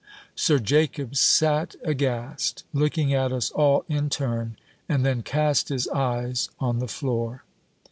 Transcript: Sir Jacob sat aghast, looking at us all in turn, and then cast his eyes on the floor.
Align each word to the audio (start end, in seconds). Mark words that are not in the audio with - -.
Sir 0.33 0.57
Jacob 0.57 1.15
sat 1.15 1.75
aghast, 1.83 2.63
looking 2.73 3.13
at 3.13 3.31
us 3.31 3.51
all 3.51 3.85
in 3.87 4.09
turn, 4.09 4.57
and 4.89 5.05
then 5.05 5.21
cast 5.21 5.69
his 5.69 5.87
eyes 5.89 6.49
on 6.59 6.79
the 6.79 6.87
floor. 6.87 7.43